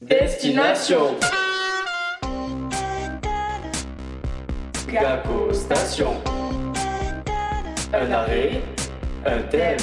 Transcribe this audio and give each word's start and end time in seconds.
Destination 0.00 1.16
Gaco 4.86 5.52
Station 5.52 6.14
Un 7.92 8.10
arrêt, 8.10 8.62
un 9.26 9.42
thème 9.50 9.76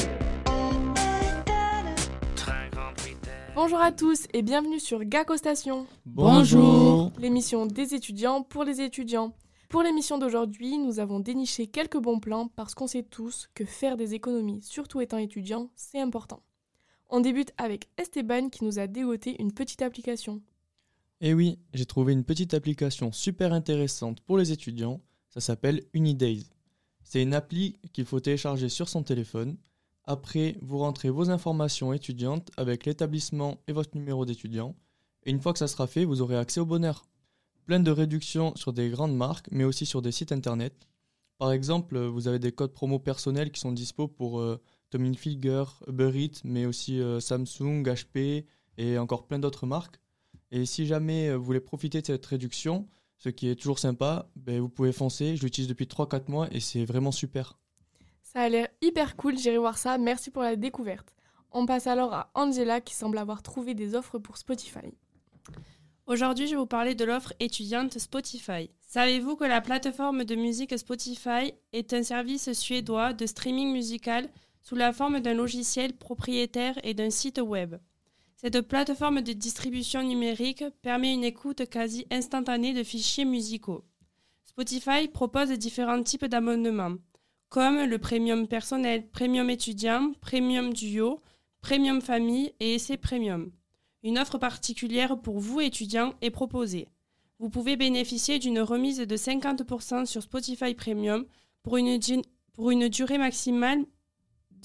Bonjour 3.56 3.80
à 3.80 3.92
tous 3.92 4.28
et 4.34 4.42
bienvenue 4.42 4.80
sur 4.80 5.04
GACO 5.06 5.38
Station. 5.38 5.88
Bonjour. 6.06 7.12
L'émission 7.20 7.66
des 7.66 7.94
étudiants 7.94 8.44
pour 8.44 8.64
les 8.64 8.82
étudiants. 8.82 9.34
Pour 9.70 9.82
l'émission 9.84 10.18
d'aujourd'hui, 10.18 10.78
nous 10.78 11.00
avons 11.00 11.20
déniché 11.20 11.68
quelques 11.68 11.98
bons 11.98 12.20
plans 12.20 12.50
parce 12.56 12.76
qu'on 12.76 12.88
sait 12.88 13.04
tous 13.04 13.48
que 13.56 13.66
faire 13.66 13.98
des 13.98 14.14
économies, 14.14 14.62
surtout 14.62 15.02
étant 15.02 15.18
étudiant, 15.18 15.70
c'est 15.76 16.00
important. 16.00 16.42
On 17.10 17.20
débute 17.20 17.54
avec 17.58 17.88
Esteban 17.98 18.50
qui 18.50 18.64
nous 18.64 18.80
a 18.80 18.88
dégoté 18.88 19.42
une 19.42 19.52
petite 19.52 19.82
application. 19.82 20.42
Et 21.22 21.34
oui, 21.34 21.60
j'ai 21.74 21.86
trouvé 21.86 22.14
une 22.14 22.24
petite 22.24 22.54
application 22.54 23.12
super 23.12 23.54
intéressante 23.54 24.22
pour 24.22 24.38
les 24.38 24.52
étudiants. 24.52 25.02
Ça 25.30 25.40
s'appelle 25.40 25.84
Unidays. 25.94 26.44
C'est 27.04 27.22
une 27.22 27.34
appli 27.34 27.78
qu'il 27.94 28.06
faut 28.06 28.20
télécharger 28.20 28.70
sur 28.70 28.90
son 28.90 29.04
téléphone. 29.04 29.58
Après, 30.04 30.58
vous 30.62 30.80
rentrez 30.80 31.10
vos 31.10 31.30
informations 31.30 31.94
étudiantes 31.94 32.52
avec 32.58 32.86
l'établissement 32.86 33.60
et 33.68 33.72
votre 33.72 33.96
numéro 33.96 34.26
d'étudiant. 34.26 34.76
Et 35.24 35.32
une 35.32 35.40
fois 35.40 35.54
que 35.54 35.60
ça 35.60 35.68
sera 35.68 35.88
fait, 35.88 36.06
vous 36.06 36.22
aurez 36.22 36.38
accès 36.38 36.60
au 36.60 36.66
bonheur. 36.66 37.06
Plein 37.66 37.80
de 37.80 37.92
réductions 37.92 38.56
sur 38.56 38.74
des 38.74 38.90
grandes 38.90 39.16
marques, 39.16 39.48
mais 39.52 39.64
aussi 39.64 39.86
sur 39.86 40.02
des 40.02 40.12
sites 40.12 40.32
internet. 40.32 40.88
Par 41.38 41.52
exemple, 41.52 41.98
vous 42.00 42.28
avez 42.28 42.40
des 42.40 42.52
codes 42.52 42.74
promo 42.74 43.00
personnels 43.00 43.52
qui 43.52 43.60
sont 43.60 43.72
dispo 43.72 44.08
pour 44.08 44.40
euh, 44.40 44.62
Tommy 44.90 45.10
Hilfiger, 45.10 45.64
Uber 45.88 46.12
Eats, 46.16 46.42
mais 46.44 46.66
aussi 46.66 47.00
euh, 47.00 47.20
Samsung, 47.20 47.84
HP 47.84 48.46
et 48.78 48.98
encore 48.98 49.26
plein 49.28 49.40
d'autres 49.40 49.66
marques. 49.66 50.00
Et 50.52 50.66
si 50.66 50.86
jamais 50.86 51.34
vous 51.34 51.44
voulez 51.44 51.60
profiter 51.60 52.02
de 52.02 52.06
cette 52.06 52.26
réduction, 52.26 52.88
ce 53.18 53.30
qui 53.30 53.50
est 53.50 53.56
toujours 53.56 53.80
sympa, 53.80 54.30
ben, 54.36 54.60
vous 54.60 54.70
pouvez 54.70 54.92
foncer. 54.92 55.36
Je 55.36 55.44
l'utilise 55.44 55.68
depuis 55.68 55.86
3-4 55.86 56.30
mois 56.30 56.48
et 56.52 56.60
c'est 56.60 56.86
vraiment 56.86 57.12
super. 57.12 57.58
Ça 58.22 58.42
a 58.42 58.50
l'air 58.50 58.68
hyper 58.82 59.16
cool, 59.16 59.38
j'irai 59.38 59.58
voir 59.58 59.78
ça, 59.78 59.98
merci 59.98 60.30
pour 60.30 60.44
la 60.44 60.56
découverte. 60.56 61.16
On 61.52 61.66
passe 61.66 61.88
alors 61.88 62.14
à 62.14 62.32
Angela 62.34 62.82
qui 62.82 62.94
semble 62.94 63.18
avoir 63.18 63.42
trouvé 63.42 63.74
des 63.74 63.96
offres 63.96 64.20
pour 64.20 64.38
Spotify. 64.38 64.94
Aujourd'hui, 66.06 66.46
je 66.46 66.52
vais 66.52 66.58
vous 66.58 66.66
parler 66.68 66.96
de 66.96 67.06
l'offre 67.06 67.34
étudiante 67.40 67.98
Spotify. 67.98 68.70
Savez-vous 68.82 69.38
que 69.38 69.46
la 69.46 69.62
plateforme 69.62 70.24
de 70.24 70.36
musique 70.36 70.78
Spotify 70.78 71.54
est 71.74 71.94
un 71.94 72.04
service 72.04 72.52
suédois 72.54 73.14
de 73.14 73.26
streaming 73.26 73.72
musical 73.72 74.30
sous 74.66 74.76
la 74.76 74.92
forme 74.92 75.20
d'un 75.20 75.36
logiciel 75.36 75.94
propriétaire 75.94 76.76
et 76.84 76.96
d'un 76.96 77.12
site 77.12 77.40
web 77.40 77.76
Cette 78.36 78.62
plateforme 78.62 79.22
de 79.22 79.32
distribution 79.32 80.02
numérique 80.02 80.64
permet 80.82 81.14
une 81.14 81.24
écoute 81.24 81.70
quasi 81.70 82.08
instantanée 82.10 82.74
de 82.74 82.82
fichiers 82.82 83.26
musicaux. 83.26 83.86
Spotify 84.44 85.08
propose 85.08 85.52
différents 85.52 86.02
types 86.02 86.26
d'abonnements, 86.26 86.96
comme 87.50 87.84
le 87.84 88.00
premium 88.00 88.48
personnel, 88.48 89.08
premium 89.08 89.52
étudiant, 89.52 90.14
premium 90.20 90.74
duo, 90.74 91.22
premium 91.62 92.02
famille 92.02 92.52
et 92.60 92.74
essai 92.74 92.98
premium. 92.98 93.52
Une 94.02 94.18
offre 94.18 94.40
particulière 94.40 95.22
pour 95.22 95.40
vous 95.40 95.62
étudiants 95.62 96.16
est 96.22 96.32
proposée. 96.32 96.88
Vous 97.38 97.52
pouvez 97.52 97.76
bénéficier 97.76 98.40
d'une 98.40 98.62
remise 98.62 98.98
de 98.98 99.16
50% 99.16 100.08
sur 100.08 100.24
Spotify 100.24 100.74
Premium 100.74 101.26
pour 101.62 101.78
une, 101.78 102.00
pour 102.54 102.72
une 102.72 102.88
durée 102.88 103.20
maximale 103.20 103.86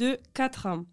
de 0.01 0.19
4 0.35 0.67
ans. 0.67 0.85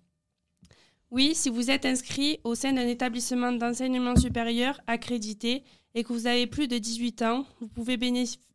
Oui, 1.12 1.34
si 1.34 1.50
vous 1.50 1.72
êtes 1.72 1.86
inscrit 1.86 2.42
au 2.44 2.56
sein 2.56 2.74
d'un 2.74 2.88
établissement 2.88 3.54
d'enseignement 3.54 4.18
supérieur 4.18 4.82
accrédité 4.86 5.64
et 5.96 6.04
que 6.04 6.12
vous 6.12 6.28
avez 6.28 6.46
plus 6.46 6.68
de 6.68 6.78
18 6.78 7.22
ans, 7.22 7.46
vous 7.62 7.70
pouvez 7.70 7.96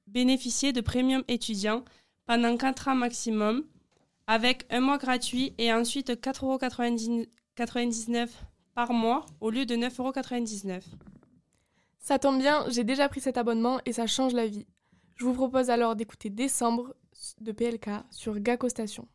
bénéficier 0.07 0.75
de 0.75 0.83
Premium 0.83 1.25
étudiant 1.27 1.85
pendant 2.27 2.59
4 2.59 2.89
ans 2.89 2.95
maximum, 2.95 3.65
avec 4.27 4.67
un 4.69 4.81
mois 4.81 4.99
gratuit 4.99 5.55
et 5.57 5.73
ensuite 5.73 6.11
4,99€ 6.11 8.29
par 8.75 8.93
mois 8.93 9.25
au 9.41 9.49
lieu 9.49 9.65
de 9.65 9.75
9,99€. 9.75 10.83
Ça 11.99 12.19
tombe 12.19 12.39
bien, 12.39 12.67
j'ai 12.69 12.85
déjà 12.85 13.09
pris 13.09 13.23
cet 13.23 13.39
abonnement 13.39 13.81
et 13.87 13.95
ça 13.95 14.07
change 14.07 14.35
la 14.35 14.47
vie. 14.47 14.67
Je 15.17 15.25
vous 15.25 15.33
propose 15.33 15.71
alors 15.71 15.97
d'écouter 15.97 16.29
Décembre 16.29 16.95
de 17.41 17.53
PLK 17.53 17.89
sur 18.11 18.39
Gaco 18.39 18.69
Station. 18.69 19.09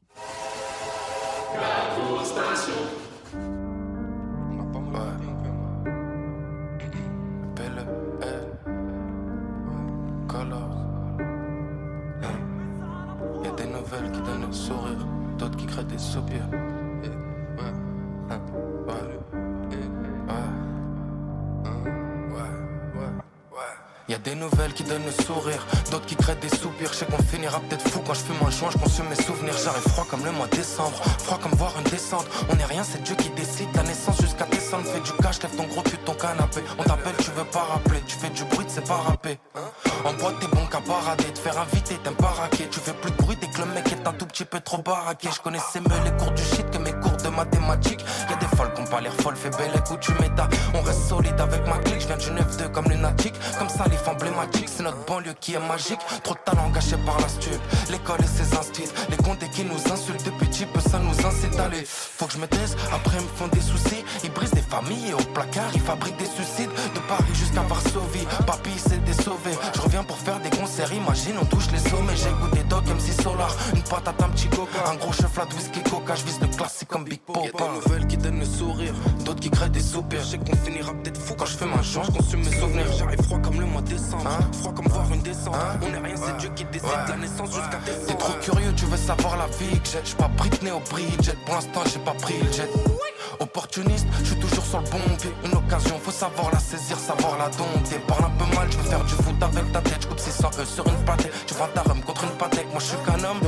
Qui 14.11 14.21
donnent 14.21 14.47
le 14.47 14.53
sourire, 14.53 15.05
d'autres 15.37 15.57
qui 15.57 15.65
créent 15.65 15.83
des 15.83 15.97
soupirs. 15.97 16.47
Y 24.09 24.13
a 24.13 24.17
des 24.19 24.35
nouvelles 24.35 24.73
qui 24.73 24.83
donnent 24.83 25.05
le 25.05 25.11
sourire, 25.25 25.65
d'autres 25.91 26.05
qui 26.05 26.15
créent 26.15 26.35
des 26.35 26.47
soupirs. 26.47 26.93
Je 26.93 26.99
sais 26.99 27.05
qu'on 27.05 27.21
finira 27.23 27.59
peut-être 27.59 27.87
fou 27.89 27.99
quand 28.07 28.13
je 28.13 28.21
fume 28.21 28.37
un 28.45 28.49
joint, 28.49 28.69
je 28.71 28.77
consomme 28.77 29.09
mes 29.09 29.21
souvenirs. 29.21 29.53
J'arrive 29.61 29.83
froid 29.89 30.07
comme 30.09 30.23
le 30.23 30.31
mois 30.31 30.47
de 30.47 30.55
décembre, 30.55 30.97
froid 31.19 31.37
comme 31.43 31.51
voir 31.55 31.73
une 31.77 31.91
descente. 31.91 32.25
On 32.49 32.57
est 32.57 32.65
rien, 32.65 32.83
c'est 32.83 33.03
Dieu 33.03 33.15
qui 33.15 33.29
décide. 33.31 33.69
Ta 33.73 33.83
naissance 33.83 34.21
jusqu'à 34.21 34.45
décembre, 34.45 34.85
fais 34.85 35.01
du 35.01 35.11
cash, 35.21 35.41
lève 35.43 35.55
ton 35.57 35.65
gros 35.65 35.81
cul 35.81 35.97
de 35.97 36.05
ton 36.05 36.13
canapé. 36.13 36.61
On 36.77 36.83
t'appelle, 36.83 37.15
tu 37.19 37.31
veux 37.31 37.43
pas 37.43 37.63
rappeler, 37.63 38.01
tu 38.07 38.15
fais 38.15 38.29
du 38.29 38.45
bruit, 38.45 38.65
c'est 38.69 38.87
pas 38.87 38.95
rapper. 38.95 39.39
En 40.05 40.13
boîte, 40.13 40.39
t'es 40.39 40.47
bon 40.47 40.65
qu'à 40.67 40.79
parader, 40.79 41.25
te 41.25 41.39
faire 41.39 41.59
inviter, 41.59 41.95
t'aimes 42.01 42.15
pas 42.15 42.27
raquer. 42.27 42.69
Tu 42.71 42.79
fais 42.79 42.93
plus 42.93 43.11
de 43.11 43.17
bruit 43.17 43.37
dès 43.41 43.47
que 43.47 43.59
le 43.59 43.65
mec 43.73 43.91
est 43.91 44.07
un 44.07 44.13
tout 44.13 44.25
petit 44.25 44.45
peu 44.45 44.61
trop 44.61 44.81
baraqué. 44.81 45.27
Je 45.35 45.41
connaissais 45.41 45.81
mieux 45.81 46.03
les 46.05 46.11
cours 46.11 46.31
du 46.31 46.43
shit 46.43 46.66
mathématiques. 47.37 48.03
Y 48.29 48.33
a 48.33 48.35
des 48.35 48.51
folles 48.57 48.73
qui 48.73 48.81
ont 48.81 48.85
pas 48.85 48.99
l'air 48.99 49.13
folles, 49.21 49.35
fais 49.35 49.51
belle 49.51 49.75
écoute, 49.75 49.99
tu 50.01 50.11
m'étas. 50.13 50.49
On 50.73 50.81
reste 50.81 51.03
solide 51.07 51.39
avec 51.39 51.65
ma 51.67 51.77
clique, 51.77 52.01
je 52.01 52.07
viens 52.07 52.17
du 52.17 52.31
9-2 52.31 52.71
comme 52.71 52.89
lunatique. 52.89 53.35
Comme 53.59 53.69
ça, 53.69 53.85
les 53.89 54.01
emblématique, 54.09 54.67
c'est 54.67 54.83
notre 54.83 55.03
banlieue 55.05 55.35
qui 55.39 55.53
est 55.53 55.67
magique. 55.73 56.01
Trop 56.23 56.33
de 56.33 56.39
talent 56.39 56.69
gâché 56.69 56.97
par 57.05 57.19
la 57.21 57.29
stup, 57.29 57.61
l'école 57.89 58.21
et 58.21 58.27
ses 58.27 58.57
instits. 58.57 58.91
Les 59.09 59.17
condés 59.17 59.49
qui 59.49 59.63
nous 59.63 59.81
insultent 59.93 60.25
depuis 60.25 60.47
petit 60.47 60.65
peu, 60.65 60.79
ça 60.79 60.99
nous 60.99 61.17
incite 61.25 61.57
à. 61.59 61.67
Faut 61.85 62.25
que 62.25 62.33
je 62.33 62.39
me 62.39 62.47
taise, 62.47 62.75
après 62.91 63.17
ils 63.17 63.23
me 63.23 63.35
font 63.35 63.47
des 63.47 63.61
soucis. 63.61 64.03
Ils 64.23 64.31
brisent 64.31 64.51
des 64.51 64.61
familles 64.61 65.09
et 65.09 65.13
au 65.13 65.25
placard, 65.35 65.69
ils 65.73 65.81
fabriquent 65.81 66.17
des 66.17 66.31
suicides. 66.37 66.71
De 66.95 66.99
Paris 67.07 67.33
jusqu'à 67.33 67.61
Varsovie, 67.61 68.25
papy 68.45 68.71
s'était 68.77 69.21
sauvé. 69.23 69.51
Je 69.75 69.81
reviens 69.81 70.03
pour 70.03 70.17
faire 70.17 70.39
des 70.39 70.49
concerts, 70.49 70.91
imagine, 70.93 71.35
on 71.41 71.45
touche 71.45 71.69
les 71.71 71.83
sommets. 71.89 72.15
J'ai 72.15 72.31
goûté 72.41 72.63
Doc 72.63 72.85
MC 72.87 73.21
Solar, 73.21 73.53
une 73.75 73.83
patate, 73.83 74.21
un 74.23 74.29
petit 74.29 74.47
coca. 74.47 74.89
Un 74.89 74.95
gros 74.95 75.13
chef 75.13 75.33
de 75.49 75.55
whisky 75.55 75.83
coca, 75.83 76.15
je 76.15 76.23
vise 76.23 76.39
le 76.39 76.47
classique 76.47 76.76
comme 76.87 77.03
Big 77.03 77.19
Pop. 77.19 77.37
Y'a 77.37 77.51
des 77.51 77.73
nouvelles 77.73 78.07
qui 78.07 78.17
donnent 78.17 78.39
le 78.39 78.45
sourire, 78.45 78.93
d'autres 79.25 79.39
qui 79.39 79.49
créent 79.49 79.69
des 79.69 79.79
soupirs. 79.79 80.21
Je 80.21 80.25
sais 80.25 80.37
qu'on 80.37 80.55
finira 80.55 80.93
peut-être 80.93 81.19
fou 81.19 81.33
quand 81.37 81.45
je 81.45 81.57
fais 81.57 81.65
ma 81.65 81.81
chance, 81.81 82.07
je 82.07 82.17
consume 82.17 82.43
mes 82.43 82.51
souvenirs. 82.51 82.91
J'arrive 82.97 83.21
froid 83.21 83.39
comme 83.39 83.59
le 83.59 83.65
mois 83.65 83.81
de 83.81 83.89
décembre. 83.89 84.27
Hein 84.27 84.51
Froid 84.53 84.73
comme 84.73 84.87
voir 84.87 85.13
une 85.13 85.21
descente. 85.21 85.55
Hein 85.55 85.79
on 85.81 85.93
est 85.93 85.99
rien, 85.99 86.15
c'est 86.15 86.37
Dieu 86.37 86.49
qui 86.55 86.65
décide 86.65 86.89
la 87.09 87.17
naissance 87.17 87.53
jusqu'à 87.53 87.79
décembre. 87.85 88.07
T'es 88.07 88.15
trop 88.15 88.33
curieux, 88.41 88.73
tu 88.75 88.85
veux 88.85 88.97
savoir 88.97 89.37
la 89.37 89.47
vie 89.47 89.79
que 89.79 89.89
j'ai. 89.89 89.99
J'suis 90.03 90.15
pas 90.15 90.29
Britney 90.29 90.71
au 90.71 90.79
Bridget, 90.91 91.37
pour 91.45 91.55
l'instant 91.55 91.81
j'ai 91.85 91.99
pas 91.99 92.13
pris 92.13 92.35
le 92.41 92.51
jet. 92.51 92.69
Opportuniste, 93.39 94.07
je 94.19 94.25
suis 94.25 94.39
toujours 94.39 94.65
sur 94.65 94.79
le 94.79 94.89
bon 94.89 95.15
pied. 95.19 95.31
Une 95.45 95.53
occasion, 95.53 95.99
faut 95.99 96.11
savoir 96.11 96.51
la 96.51 96.59
saisir, 96.59 96.97
savoir 96.97 97.37
la 97.37 97.49
dompter. 97.49 97.99
Parle 98.07 98.25
un 98.25 98.29
peu 98.31 98.55
mal, 98.55 98.67
je 98.71 98.77
veux 98.77 98.89
faire 98.89 99.03
du 99.03 99.13
foot 99.13 99.35
avec 99.41 99.71
ta 99.71 99.81
tête. 99.81 100.01
J'coupe 100.01 100.19
600 100.19 100.49
E 100.59 100.65
sur 100.65 100.87
une 100.87 101.05
pâtée. 101.05 101.29
Tu 101.45 101.53
vends 101.53 101.67
ta 101.73 101.81
rhum 101.81 102.01
contre 102.01 102.23
une 102.23 102.37
pâtée. 102.37 102.65
Moi 102.71 102.79
je 102.79 102.85
suis 102.85 102.97
qu'un 103.05 103.23
homme 103.23 103.39
de. 103.39 103.47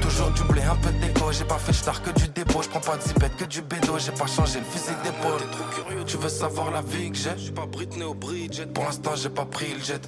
Toujours 0.00 0.30
du 0.30 0.42
blé, 0.44 0.62
un 0.62 0.76
peu 0.76 0.90
d'écho. 0.92 1.32
J'ai 1.32 1.44
pas 1.44 1.58
fait 1.58 1.72
star 1.72 2.02
que 2.02 2.10
du 2.10 2.28
dépôt. 2.28 2.62
J'prends 2.62 2.80
pas 2.80 2.96
de 2.96 3.02
zipette 3.02 3.36
que 3.36 3.44
du 3.44 3.62
bédo. 3.62 3.98
J'ai 3.98 4.12
pas 4.12 4.26
changé 4.26 4.60
le 4.60 4.64
physique 4.64 5.00
d'épaule. 5.02 5.38
T'es 5.38 5.56
trop 5.56 5.82
curieux, 5.82 6.04
tu 6.04 6.16
veux 6.16 6.28
savoir 6.28 6.70
la 6.70 6.82
vie 6.82 7.10
que 7.10 7.16
j'ai? 7.16 7.30
Je 7.36 7.42
suis 7.44 7.52
pas 7.52 7.66
Britney 7.66 8.04
au 8.04 8.14
Bridget. 8.14 8.66
Pour 8.66 8.84
l'instant, 8.84 9.12
j'ai 9.16 9.30
pas 9.30 9.46
pris 9.46 9.74
le 9.74 9.82
jet. 9.82 10.02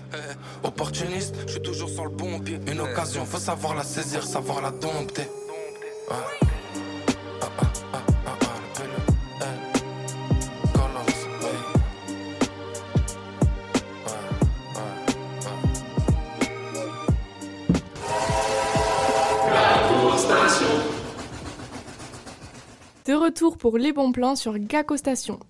Opportuniste, 0.63 1.35
je 1.47 1.53
suis 1.53 1.63
toujours 1.63 1.89
sur 1.89 2.05
le 2.05 2.11
bon 2.11 2.39
pied. 2.41 2.61
Une 2.67 2.81
occasion, 2.81 3.25
faut 3.25 3.39
savoir 3.39 3.75
la 3.75 3.83
saisir, 3.83 4.23
savoir 4.23 4.61
la 4.61 4.71
dompter. 4.71 5.29
Ouais. 6.11 6.46
Retour 23.27 23.59
pour 23.59 23.77
les 23.77 23.93
bons 23.93 24.13
plans 24.13 24.37
sur 24.37 24.57
Gaco 24.57 24.97
Station. 24.97 25.41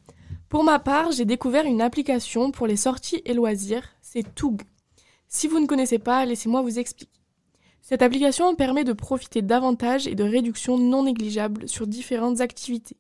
Pour 0.49 0.65
ma 0.65 0.79
part, 0.79 1.13
j'ai 1.13 1.27
découvert 1.27 1.67
une 1.67 1.83
application 1.83 2.51
pour 2.51 2.67
les 2.67 2.77
sorties 2.77 3.21
et 3.27 3.35
loisirs, 3.35 3.87
c'est 4.01 4.35
Toug. 4.35 4.63
Si 5.29 5.47
vous 5.47 5.61
ne 5.61 5.67
connaissez 5.67 5.99
pas, 5.99 6.25
laissez-moi 6.25 6.63
vous 6.63 6.79
expliquer. 6.79 7.21
Cette 7.83 8.01
application 8.01 8.55
permet 8.55 8.85
de 8.85 8.95
profiter 8.95 9.43
d'avantages 9.43 10.07
et 10.07 10.15
de 10.15 10.25
réductions 10.25 10.79
non 10.79 11.03
négligeables 11.03 11.69
sur 11.69 11.87
différentes 11.87 12.41
activités. 12.41 12.97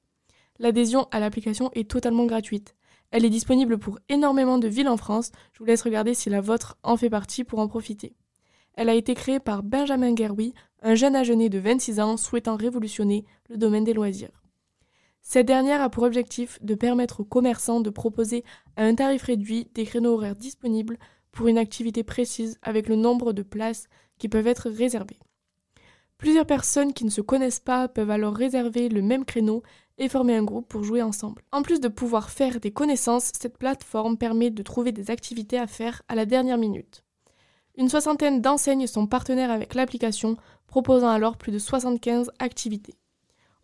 L'adhésion 0.58 1.08
à 1.10 1.20
l'application 1.20 1.70
est 1.72 1.90
totalement 1.90 2.26
gratuite. 2.26 2.74
Elle 3.12 3.24
est 3.24 3.30
disponible 3.30 3.78
pour 3.78 3.98
énormément 4.10 4.58
de 4.58 4.68
villes 4.68 4.90
en 4.90 4.98
France. 4.98 5.32
Je 5.54 5.60
vous 5.60 5.64
laisse 5.64 5.82
regarder 5.82 6.12
si 6.12 6.28
la 6.28 6.42
vôtre 6.42 6.76
en 6.82 6.98
fait 6.98 7.08
partie 7.08 7.44
pour 7.44 7.60
en 7.60 7.66
profiter. 7.66 8.14
Elle 8.74 8.90
a 8.90 8.94
été 8.94 9.14
créée 9.14 9.40
par 9.40 9.62
Benjamin 9.62 10.12
Gueroui, 10.12 10.52
un 10.82 10.94
jeune 10.96 11.16
âgé 11.16 11.34
de 11.34 11.58
26 11.58 11.98
ans 11.98 12.18
souhaitant 12.18 12.56
révolutionner 12.56 13.24
le 13.48 13.56
domaine 13.56 13.84
des 13.84 13.94
loisirs. 13.94 14.45
Cette 15.28 15.48
dernière 15.48 15.82
a 15.82 15.90
pour 15.90 16.04
objectif 16.04 16.56
de 16.62 16.76
permettre 16.76 17.18
aux 17.18 17.24
commerçants 17.24 17.80
de 17.80 17.90
proposer 17.90 18.44
à 18.76 18.84
un 18.84 18.94
tarif 18.94 19.24
réduit 19.24 19.68
des 19.74 19.84
créneaux 19.84 20.12
horaires 20.12 20.36
disponibles 20.36 20.98
pour 21.32 21.48
une 21.48 21.58
activité 21.58 22.04
précise 22.04 22.60
avec 22.62 22.88
le 22.88 22.94
nombre 22.94 23.32
de 23.32 23.42
places 23.42 23.88
qui 24.18 24.28
peuvent 24.28 24.46
être 24.46 24.70
réservées. 24.70 25.18
Plusieurs 26.16 26.46
personnes 26.46 26.92
qui 26.92 27.04
ne 27.04 27.10
se 27.10 27.22
connaissent 27.22 27.58
pas 27.58 27.88
peuvent 27.88 28.12
alors 28.12 28.36
réserver 28.36 28.88
le 28.88 29.02
même 29.02 29.24
créneau 29.24 29.64
et 29.98 30.08
former 30.08 30.36
un 30.36 30.44
groupe 30.44 30.68
pour 30.68 30.84
jouer 30.84 31.02
ensemble. 31.02 31.42
En 31.50 31.62
plus 31.62 31.80
de 31.80 31.88
pouvoir 31.88 32.30
faire 32.30 32.60
des 32.60 32.70
connaissances, 32.70 33.32
cette 33.36 33.58
plateforme 33.58 34.16
permet 34.16 34.50
de 34.50 34.62
trouver 34.62 34.92
des 34.92 35.10
activités 35.10 35.58
à 35.58 35.66
faire 35.66 36.02
à 36.06 36.14
la 36.14 36.24
dernière 36.24 36.56
minute. 36.56 37.02
Une 37.76 37.88
soixantaine 37.88 38.40
d'enseignes 38.40 38.86
sont 38.86 39.08
partenaires 39.08 39.50
avec 39.50 39.74
l'application, 39.74 40.36
proposant 40.68 41.08
alors 41.08 41.36
plus 41.36 41.50
de 41.50 41.58
75 41.58 42.30
activités. 42.38 42.94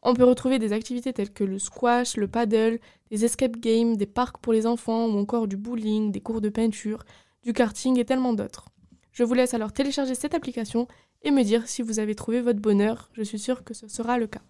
On 0.03 0.15
peut 0.15 0.25
retrouver 0.25 0.59
des 0.59 0.73
activités 0.73 1.13
telles 1.13 1.33
que 1.33 1.45
le 1.45 1.59
squash, 1.59 2.17
le 2.17 2.27
paddle, 2.27 2.81
des 3.11 3.25
escape 3.25 3.57
games, 3.57 3.97
des 3.97 4.07
parcs 4.07 4.39
pour 4.39 4.53
les 4.53 4.67
enfants 4.67 5.07
ou 5.07 5.19
encore 5.19 5.47
du 5.47 5.57
bowling, 5.57 6.11
des 6.11 6.21
cours 6.21 6.41
de 6.41 6.49
peinture, 6.49 7.05
du 7.45 7.53
karting 7.53 7.99
et 7.99 8.05
tellement 8.05 8.33
d'autres. 8.33 8.67
Je 9.13 9.23
vous 9.23 9.35
laisse 9.35 9.55
alors 9.55 9.73
télécharger 9.73 10.15
cette 10.15 10.35
application 10.35 10.89
et 11.23 11.31
me 11.31 11.45
dire 11.45 11.69
si 11.69 11.83
vous 11.83 12.01
avez 12.01 12.15
trouvé 12.15 12.41
votre 12.41 12.61
bonheur. 12.61 13.11
Je 13.13 13.23
suis 13.23 13.39
sûre 13.39 13.63
que 13.63 13.75
ce 13.75 13.87
sera 13.87 14.19
le 14.19 14.27
cas. 14.27 14.43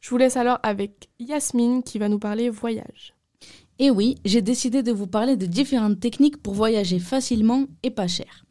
Je 0.00 0.10
vous 0.10 0.18
laisse 0.18 0.36
alors 0.36 0.60
avec 0.62 1.08
Yasmine 1.18 1.82
qui 1.82 1.98
va 1.98 2.08
nous 2.08 2.20
parler 2.20 2.48
voyage. 2.48 3.14
Et 3.78 3.90
oui, 3.90 4.16
j'ai 4.24 4.40
décidé 4.40 4.82
de 4.82 4.92
vous 4.92 5.06
parler 5.06 5.36
de 5.36 5.46
différentes 5.46 6.00
techniques 6.00 6.42
pour 6.42 6.54
voyager 6.54 6.98
facilement 6.98 7.66
et 7.82 7.90
pas 7.90 8.06
cher. 8.06 8.45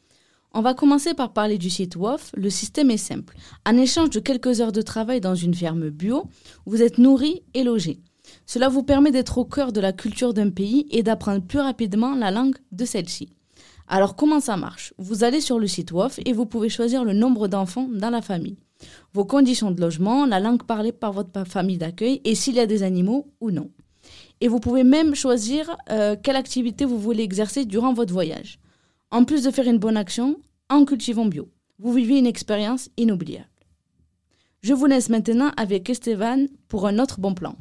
On 0.58 0.62
va 0.62 0.74
commencer 0.74 1.14
par 1.14 1.34
parler 1.34 1.58
du 1.58 1.70
site 1.70 1.98
WOF. 1.98 2.32
Le 2.34 2.50
système 2.50 2.90
est 2.90 2.96
simple. 2.96 3.36
En 3.66 3.76
échange 3.76 4.10
de 4.12 4.22
quelques 4.22 4.62
heures 4.62 4.72
de 4.72 4.82
travail 4.82 5.20
dans 5.20 5.36
une 5.36 5.54
ferme 5.54 5.90
bio, 5.90 6.30
vous 6.66 6.82
êtes 6.82 6.98
nourri 6.98 7.44
et 7.54 7.66
logé. 7.66 8.00
Cela 8.46 8.70
vous 8.70 8.82
permet 8.82 9.12
d'être 9.12 9.38
au 9.38 9.44
cœur 9.44 9.74
de 9.74 9.82
la 9.82 9.92
culture 9.92 10.34
d'un 10.34 10.50
pays 10.50 10.88
et 10.92 11.04
d'apprendre 11.04 11.42
plus 11.42 11.60
rapidement 11.60 12.16
la 12.16 12.32
langue 12.32 12.56
de 12.72 12.86
celle-ci. 12.86 13.36
Alors 13.90 14.16
comment 14.16 14.40
ça 14.40 14.56
marche? 14.56 14.94
Vous 14.98 15.26
allez 15.26 15.42
sur 15.42 15.60
le 15.60 15.68
site 15.68 15.92
WOF 15.92 16.22
et 16.26 16.32
vous 16.32 16.46
pouvez 16.46 16.70
choisir 16.70 17.04
le 17.04 17.12
nombre 17.12 17.50
d'enfants 17.50 17.90
dans 17.92 18.10
la 18.10 18.22
famille, 18.22 18.56
vos 19.12 19.26
conditions 19.26 19.72
de 19.72 19.82
logement, 19.82 20.26
la 20.26 20.40
langue 20.40 20.64
parlée 20.64 20.94
par 20.94 21.12
votre 21.12 21.46
famille 21.46 21.78
d'accueil 21.78 22.22
et 22.24 22.34
s'il 22.34 22.56
y 22.56 22.62
a 22.62 22.66
des 22.66 22.82
animaux 22.82 23.28
ou 23.42 23.52
non. 23.52 23.72
Et 24.40 24.48
vous 24.48 24.62
pouvez 24.62 24.86
même 24.86 25.16
choisir 25.16 25.76
euh, 25.90 26.16
quelle 26.24 26.38
activité 26.38 26.86
vous 26.86 26.98
voulez 26.98 27.24
exercer 27.24 27.66
durant 27.66 27.94
votre 27.94 28.14
voyage. 28.14 28.58
En 29.16 29.24
plus 29.24 29.46
de 29.46 29.50
faire 29.50 29.70
une 29.70 29.78
bonne 29.78 29.96
action, 29.96 30.42
en 30.68 30.84
cultivant 30.84 31.26
bio, 31.26 31.48
vous 31.80 31.94
vivez 31.94 32.18
une 32.20 32.26
expérience 32.26 32.90
inoubliable. 32.98 33.48
Je 34.62 34.74
vous 34.74 34.88
laisse 34.88 35.08
maintenant 35.08 35.54
avec 35.56 35.90
Esteban 35.90 36.48
pour 36.68 36.86
un 36.86 37.00
autre 37.00 37.22
bon 37.22 37.34
plan. 37.34 37.56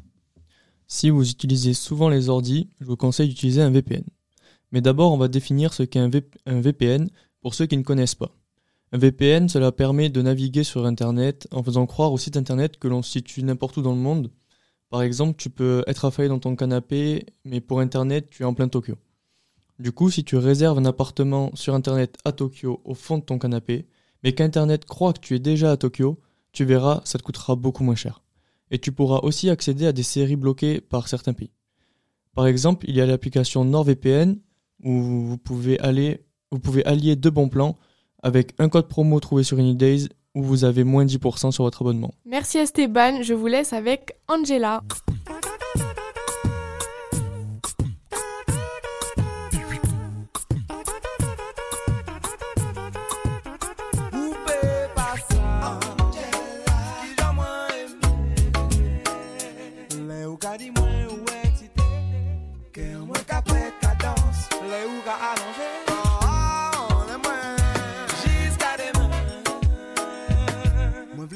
Si 0.89 1.11
vous 1.11 1.31
utilisez 1.31 1.73
souvent 1.73 2.09
les 2.09 2.29
ordis, 2.29 2.71
je 2.81 2.87
vous 2.87 2.97
conseille 2.97 3.29
d'utiliser 3.29 3.63
un 3.63 3.71
VPN. 3.71 4.03
Mais 4.73 4.81
d'abord, 4.81 5.13
on 5.13 5.17
va 5.17 5.29
définir 5.29 5.75
ce 5.75 5.85
qu'est 5.85 6.01
un, 6.01 6.11
VPN 6.61 7.09
pour 7.41 7.55
ceux 7.55 7.67
qui 7.67 7.77
ne 7.77 7.85
connaissent 7.85 8.17
pas. 8.17 8.37
Un 8.91 8.99
VPN, 8.99 9.49
cela 9.49 9.71
permet 9.71 10.09
de 10.09 10.23
naviguer 10.23 10.65
sur 10.65 10.87
Internet 10.87 11.47
en 11.53 11.63
faisant 11.63 11.87
croire 11.87 12.13
au 12.13 12.19
site 12.19 12.37
Internet 12.37 12.79
que 12.81 12.89
l'on 12.89 13.03
se 13.03 13.13
situe 13.13 13.45
n'importe 13.45 13.77
où 13.77 13.83
dans 13.83 13.95
le 13.95 14.01
monde. 14.01 14.33
Par 14.91 15.03
exemple, 15.03 15.37
tu 15.39 15.51
peux 15.51 15.85
être 15.87 16.05
affalé 16.05 16.27
dans 16.27 16.41
ton 16.41 16.57
canapé, 16.57 17.27
mais 17.45 17.61
pour 17.61 17.79
Internet, 17.79 18.29
tu 18.29 18.43
es 18.43 18.45
en 18.45 18.55
plein 18.55 18.67
Tokyo. 18.67 18.97
Du 19.79 19.91
coup, 19.91 20.11
si 20.11 20.23
tu 20.23 20.37
réserves 20.37 20.79
un 20.79 20.85
appartement 20.85 21.51
sur 21.55 21.75
Internet 21.75 22.17
à 22.25 22.33
Tokyo 22.33 22.81
au 22.85 22.95
fond 22.95 23.19
de 23.19 23.25
ton 23.25 23.39
canapé, 23.39 23.87
mais 24.23 24.33
qu'Internet 24.33 24.85
croit 24.85 25.13
que 25.13 25.21
tu 25.21 25.35
es 25.35 25.41
déjà 25.41 25.73
à 25.73 25.77
Tokyo, 25.77 26.21
tu 26.53 26.65
verras, 26.65 27.01
ça 27.05 27.19
te 27.19 27.25
coûtera 27.25 27.57
beaucoup 27.57 27.83
moins 27.83 27.97
cher. 27.97 28.23
Et 28.71 28.79
tu 28.79 28.93
pourras 28.93 29.19
aussi 29.19 29.51
accéder 29.51 29.87
à 29.87 29.93
des 29.93 30.05
séries 30.05 30.37
bloquées 30.37 30.81
par 30.81 31.09
certains 31.09 31.33
pays. 31.33 31.51
Par 32.35 32.47
exemple, 32.47 32.87
il 32.89 32.95
y 32.95 33.01
a 33.01 33.07
l'application 33.07 33.65
NordVPN 33.65 34.37
où 34.83 35.03
vous 35.03 35.39
pouvez, 35.39 35.79
aller, 35.81 36.25
vous 36.51 36.59
pouvez 36.61 36.85
allier 36.85 37.17
deux 37.17 37.31
bons 37.31 37.49
plans 37.49 37.77
avec 38.23 38.55
un 38.59 38.69
code 38.69 38.89
promo 38.89 39.21
trouvé 39.21 39.43
sur 39.43 39.59
Anydays 39.59 40.09
où 40.35 40.43
vous 40.43 40.65
avez 40.65 40.85
moins 40.85 41.05
10% 41.05 41.53
sur 41.53 41.65
votre 41.65 41.83
abonnement. 41.83 42.13
Merci 42.25 42.59
Esteban, 42.59 43.23
je 43.23 43.35
vous 43.35 43.47
laisse 43.47 43.73
avec 43.73 44.17
Angela. 44.29 44.83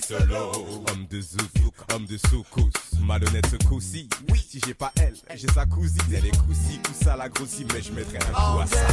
Solo. 0.00 0.52
Homme 0.88 1.06
de 1.10 1.20
zouk, 1.20 1.74
homme 1.92 2.06
de 2.06 2.16
soukous. 2.16 2.70
Malhonnête 3.02 3.46
ce 3.50 3.56
coup-ci. 3.66 4.08
Oui, 4.30 4.42
si 4.48 4.58
j'ai 4.64 4.72
pas 4.72 4.90
elle, 4.98 5.14
j'ai 5.34 5.48
sa 5.48 5.66
cousine. 5.66 6.00
Elle 6.10 6.26
est 6.26 6.38
coussi, 6.46 6.80
ça 7.02 7.14
la 7.14 7.28
grossit, 7.28 7.70
mais 7.74 7.82
je 7.82 7.92
mettrai 7.92 8.16
un 8.16 8.32
coup 8.32 8.60
à 8.60 8.66
ça. 8.66 8.86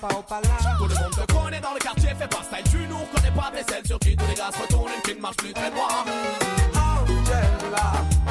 pas 0.00 0.08
au 0.18 0.22
palais. 0.22 0.48
Tout 0.78 0.88
le 0.88 0.94
monde 0.94 1.10
te 1.10 1.32
connaît 1.32 1.60
dans 1.60 1.74
le 1.74 1.80
quartier, 1.80 2.08
fais 2.18 2.28
pas 2.28 2.42
style, 2.42 2.70
tu 2.70 2.86
nous 2.88 2.98
reconnais 2.98 3.30
pas 3.30 3.52
tes 3.52 3.74
ailes 3.74 3.86
sur 3.86 3.98
qui 3.98 4.16
tous 4.16 4.26
les 4.26 4.34
gars 4.34 4.50
se 4.52 4.62
retournent, 4.62 4.90
une 4.94 5.02
qui 5.02 5.16
ne 5.16 5.20
marche 5.20 5.36
plus 5.36 5.52
très 5.52 5.70
droit. 5.70 6.04
Oh, 6.74 6.78
Angela. 7.10 8.23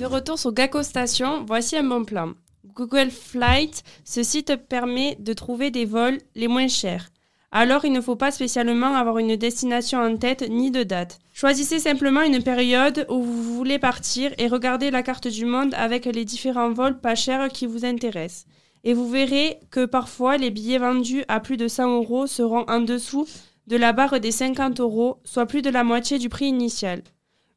De 0.00 0.06
retour 0.06 0.38
sur 0.38 0.54
Gacko 0.54 0.82
Station, 0.82 1.44
voici 1.46 1.76
un 1.76 1.82
bon 1.82 2.06
plan. 2.06 2.32
Google 2.74 3.10
Flight, 3.10 3.82
ce 4.02 4.22
site 4.22 4.56
permet 4.56 5.14
de 5.20 5.34
trouver 5.34 5.70
des 5.70 5.84
vols 5.84 6.16
les 6.34 6.48
moins 6.48 6.68
chers. 6.68 7.10
Alors 7.52 7.84
il 7.84 7.92
ne 7.92 8.00
faut 8.00 8.16
pas 8.16 8.30
spécialement 8.30 8.94
avoir 8.94 9.18
une 9.18 9.36
destination 9.36 9.98
en 9.98 10.16
tête 10.16 10.48
ni 10.48 10.70
de 10.70 10.84
date. 10.84 11.18
Choisissez 11.34 11.80
simplement 11.80 12.22
une 12.22 12.42
période 12.42 13.04
où 13.10 13.22
vous 13.22 13.54
voulez 13.54 13.78
partir 13.78 14.32
et 14.38 14.48
regardez 14.48 14.90
la 14.90 15.02
carte 15.02 15.28
du 15.28 15.44
monde 15.44 15.74
avec 15.74 16.06
les 16.06 16.24
différents 16.24 16.72
vols 16.72 16.98
pas 16.98 17.14
chers 17.14 17.48
qui 17.48 17.66
vous 17.66 17.84
intéressent. 17.84 18.46
Et 18.84 18.94
vous 18.94 19.10
verrez 19.10 19.60
que 19.70 19.84
parfois 19.84 20.38
les 20.38 20.50
billets 20.50 20.78
vendus 20.78 21.24
à 21.28 21.40
plus 21.40 21.58
de 21.58 21.68
100 21.68 21.96
euros 21.96 22.26
seront 22.26 22.64
en 22.68 22.80
dessous 22.80 23.26
de 23.66 23.76
la 23.76 23.92
barre 23.92 24.18
des 24.18 24.32
50 24.32 24.80
euros, 24.80 25.18
soit 25.24 25.44
plus 25.44 25.60
de 25.60 25.68
la 25.68 25.84
moitié 25.84 26.18
du 26.18 26.30
prix 26.30 26.46
initial. 26.46 27.02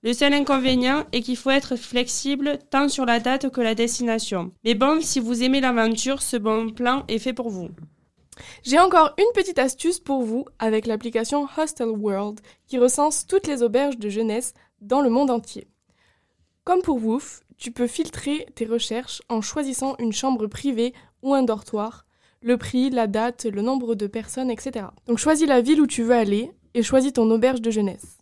Le 0.03 0.11
seul 0.11 0.33
inconvénient 0.33 1.05
est 1.13 1.21
qu'il 1.21 1.37
faut 1.37 1.49
être 1.49 1.77
flexible 1.77 2.59
tant 2.69 2.89
sur 2.89 3.05
la 3.05 3.21
date 3.21 3.49
que 3.49 3.61
la 3.61 3.73
destination. 3.73 4.51
Mais 4.65 4.75
bon, 4.75 5.01
si 5.01 5.21
vous 5.21 5.43
aimez 5.43 5.61
l'aventure, 5.61 6.21
ce 6.21 6.35
bon 6.35 6.71
plan 6.71 7.05
est 7.07 7.19
fait 7.19 7.31
pour 7.31 7.49
vous. 7.49 7.69
J'ai 8.63 8.79
encore 8.79 9.13
une 9.17 9.31
petite 9.33 9.59
astuce 9.59 10.01
pour 10.01 10.23
vous 10.23 10.43
avec 10.59 10.87
l'application 10.87 11.47
Hostel 11.57 11.87
World 11.87 12.41
qui 12.67 12.77
recense 12.77 13.25
toutes 13.27 13.47
les 13.47 13.63
auberges 13.63 13.97
de 13.97 14.09
jeunesse 14.09 14.53
dans 14.81 14.99
le 14.99 15.09
monde 15.09 15.31
entier. 15.31 15.67
Comme 16.65 16.81
pour 16.81 17.01
Woof, 17.01 17.39
tu 17.57 17.71
peux 17.71 17.87
filtrer 17.87 18.45
tes 18.55 18.65
recherches 18.65 19.21
en 19.29 19.39
choisissant 19.39 19.95
une 19.99 20.11
chambre 20.11 20.47
privée 20.47 20.93
ou 21.21 21.33
un 21.33 21.43
dortoir, 21.43 22.05
le 22.41 22.57
prix, 22.57 22.89
la 22.89 23.07
date, 23.07 23.45
le 23.45 23.61
nombre 23.61 23.95
de 23.95 24.07
personnes, 24.07 24.51
etc. 24.51 24.87
Donc 25.07 25.17
choisis 25.17 25.47
la 25.47 25.61
ville 25.61 25.79
où 25.79 25.87
tu 25.87 26.03
veux 26.03 26.15
aller 26.15 26.51
et 26.73 26.83
choisis 26.83 27.13
ton 27.13 27.31
auberge 27.31 27.61
de 27.61 27.71
jeunesse. 27.71 28.17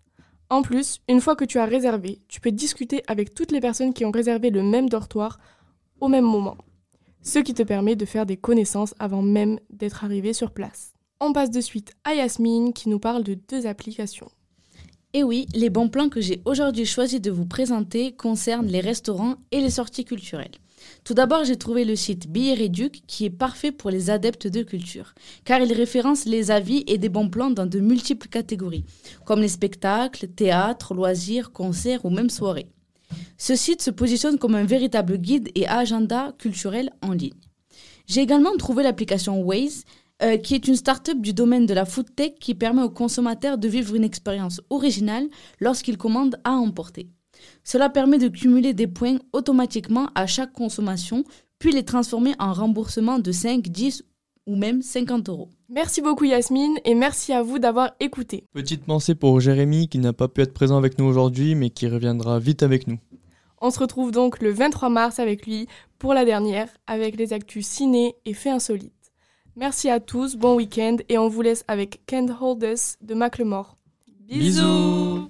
En 0.51 0.61
plus, 0.61 0.99
une 1.09 1.21
fois 1.21 1.35
que 1.35 1.45
tu 1.45 1.57
as 1.57 1.65
réservé, 1.65 2.21
tu 2.27 2.39
peux 2.39 2.51
discuter 2.51 3.01
avec 3.07 3.33
toutes 3.33 3.51
les 3.51 3.59
personnes 3.59 3.93
qui 3.93 4.05
ont 4.05 4.11
réservé 4.11 4.51
le 4.51 4.61
même 4.61 4.87
dortoir 4.87 5.39
au 5.99 6.07
même 6.07 6.25
moment 6.25 6.57
ce 7.21 7.39
qui 7.39 7.53
te 7.53 7.63
permet 7.63 7.95
de 7.95 8.05
faire 8.05 8.25
des 8.25 8.37
connaissances 8.37 8.95
avant 8.99 9.21
même 9.21 9.59
d'être 9.69 10.03
arrivé 10.03 10.33
sur 10.33 10.51
place. 10.51 10.93
On 11.19 11.33
passe 11.33 11.51
de 11.51 11.61
suite 11.61 11.93
à 12.03 12.15
Yasmine 12.15 12.73
qui 12.73 12.89
nous 12.89 12.99
parle 12.99 13.23
de 13.23 13.35
deux 13.35 13.67
applications. 13.67 14.31
Et 15.13 15.23
oui, 15.23 15.45
les 15.53 15.69
bons 15.69 15.89
plans 15.89 16.09
que 16.09 16.21
j'ai 16.21 16.41
aujourd'hui 16.45 16.85
choisi 16.85 17.19
de 17.19 17.31
vous 17.31 17.45
présenter 17.45 18.13
concernent 18.13 18.67
les 18.67 18.79
restaurants 18.79 19.35
et 19.51 19.59
les 19.59 19.69
sorties 19.69 20.05
culturelles. 20.05 20.55
Tout 21.03 21.13
d'abord, 21.13 21.43
j'ai 21.43 21.57
trouvé 21.57 21.85
le 21.85 21.95
site 21.95 22.27
Billet 22.27 22.53
Réduc 22.53 23.01
qui 23.07 23.25
est 23.25 23.29
parfait 23.29 23.71
pour 23.71 23.89
les 23.89 24.09
adeptes 24.09 24.47
de 24.47 24.63
culture, 24.63 25.13
car 25.45 25.59
il 25.61 25.73
référence 25.73 26.25
les 26.25 26.51
avis 26.51 26.83
et 26.87 26.97
des 26.97 27.09
bons 27.09 27.29
plans 27.29 27.51
dans 27.51 27.65
de 27.65 27.79
multiples 27.79 28.27
catégories, 28.27 28.85
comme 29.25 29.41
les 29.41 29.47
spectacles, 29.47 30.27
théâtre, 30.27 30.93
loisirs, 30.93 31.51
concerts 31.51 32.05
ou 32.05 32.09
même 32.09 32.29
soirées. 32.29 32.69
Ce 33.37 33.55
site 33.55 33.81
se 33.81 33.91
positionne 33.91 34.37
comme 34.37 34.55
un 34.55 34.65
véritable 34.65 35.17
guide 35.17 35.49
et 35.55 35.67
agenda 35.67 36.33
culturel 36.37 36.91
en 37.01 37.13
ligne. 37.13 37.33
J'ai 38.07 38.21
également 38.21 38.55
trouvé 38.57 38.83
l'application 38.83 39.41
Waze, 39.41 39.83
euh, 40.21 40.37
qui 40.37 40.53
est 40.53 40.67
une 40.67 40.75
start-up 40.75 41.19
du 41.19 41.33
domaine 41.33 41.65
de 41.65 41.73
la 41.73 41.85
food 41.85 42.13
tech 42.15 42.33
qui 42.39 42.53
permet 42.53 42.83
aux 42.83 42.91
consommateurs 42.91 43.57
de 43.57 43.67
vivre 43.67 43.95
une 43.95 44.03
expérience 44.03 44.61
originale 44.69 45.27
lorsqu'ils 45.59 45.97
commandent 45.97 46.39
à 46.43 46.51
emporter. 46.51 47.09
Cela 47.63 47.89
permet 47.89 48.17
de 48.17 48.27
cumuler 48.27 48.73
des 48.73 48.87
points 48.87 49.17
automatiquement 49.33 50.09
à 50.15 50.27
chaque 50.27 50.53
consommation, 50.53 51.23
puis 51.59 51.71
les 51.71 51.83
transformer 51.83 52.33
en 52.39 52.53
remboursement 52.53 53.19
de 53.19 53.31
5, 53.31 53.67
10 53.67 54.03
ou 54.47 54.55
même 54.55 54.81
50 54.81 55.29
euros. 55.29 55.49
Merci 55.69 56.01
beaucoup 56.01 56.25
Yasmine 56.25 56.77
et 56.83 56.95
merci 56.95 57.31
à 57.31 57.43
vous 57.43 57.59
d'avoir 57.59 57.91
écouté. 57.99 58.43
Petite 58.53 58.83
pensée 58.83 59.15
pour 59.15 59.39
Jérémy 59.39 59.87
qui 59.87 59.99
n'a 59.99 60.13
pas 60.13 60.27
pu 60.27 60.41
être 60.41 60.53
présent 60.53 60.77
avec 60.77 60.97
nous 60.97 61.05
aujourd'hui 61.05 61.55
mais 61.55 61.69
qui 61.69 61.87
reviendra 61.87 62.39
vite 62.39 62.63
avec 62.63 62.87
nous. 62.87 62.97
On 63.61 63.69
se 63.69 63.79
retrouve 63.79 64.11
donc 64.11 64.41
le 64.41 64.51
23 64.51 64.89
mars 64.89 65.19
avec 65.19 65.45
lui 65.45 65.67
pour 65.99 66.13
la 66.13 66.25
dernière 66.25 66.67
avec 66.87 67.15
les 67.15 67.31
actus 67.31 67.65
ciné 67.65 68.15
et 68.25 68.33
faits 68.33 68.53
insolites. 68.53 68.91
Merci 69.55 69.89
à 69.89 69.99
tous, 69.99 70.35
bon 70.35 70.55
week-end 70.55 70.97
et 71.09 71.17
on 71.17 71.27
vous 71.27 71.41
laisse 71.41 71.63
avec 71.67 72.01
Can't 72.05 72.35
Hold 72.41 72.63
Us 72.63 72.95
de 73.01 73.13
Macklemore. 73.13 73.77
Bisous 74.27 75.29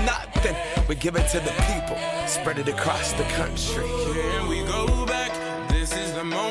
We 0.91 0.97
give 0.97 1.15
it 1.15 1.25
to 1.29 1.39
the 1.39 1.51
people, 1.71 1.97
spread 2.27 2.59
it 2.59 2.67
across 2.67 3.13
the 3.13 3.23
country. 3.23 3.87
Here 3.87 4.45
we 4.45 4.61
go 4.65 5.05
back. 5.05 5.31
This 5.69 5.95
is 5.95 6.13
the 6.13 6.25
moment. 6.25 6.50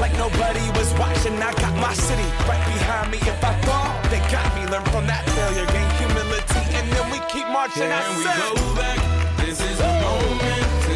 Like 0.00 0.12
nobody 0.16 0.64
was 0.78 0.92
watching. 0.94 1.34
I 1.42 1.52
got 1.54 1.74
my 1.76 1.94
city 1.94 2.28
right 2.48 2.64
behind 2.72 3.10
me. 3.10 3.18
If 3.18 3.42
I 3.42 3.52
fall, 3.66 3.90
they 4.10 4.20
got 4.30 4.46
me. 4.56 4.62
Learn 4.70 4.84
from 4.92 5.06
that 5.06 5.24
failure, 5.36 5.66
gain 5.66 5.88
humility, 6.00 6.62
and 6.78 6.86
then 6.92 7.04
we 7.12 7.18
keep 7.32 7.46
marching. 7.48 7.90
I 7.90 8.00
we 8.18 8.24
go 8.24 8.50
back? 8.74 8.98
This 9.38 9.60
is 9.60 9.78
the 9.78 9.92
moment. 10.04 10.93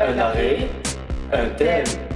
Un 0.00 0.18
arrêt, 0.18 0.68
un 1.32 1.48
thème. 1.56 2.11